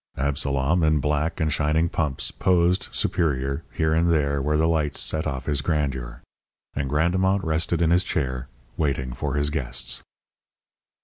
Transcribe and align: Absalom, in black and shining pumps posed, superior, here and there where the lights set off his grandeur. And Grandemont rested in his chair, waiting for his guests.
Absalom, 0.17 0.81
in 0.81 0.99
black 0.99 1.39
and 1.39 1.53
shining 1.53 1.87
pumps 1.87 2.31
posed, 2.31 2.87
superior, 2.91 3.63
here 3.71 3.93
and 3.93 4.09
there 4.11 4.41
where 4.41 4.57
the 4.57 4.67
lights 4.67 4.99
set 4.99 5.27
off 5.27 5.45
his 5.45 5.61
grandeur. 5.61 6.23
And 6.73 6.89
Grandemont 6.89 7.43
rested 7.43 7.83
in 7.83 7.91
his 7.91 8.03
chair, 8.03 8.47
waiting 8.77 9.13
for 9.13 9.35
his 9.35 9.51
guests. 9.51 10.01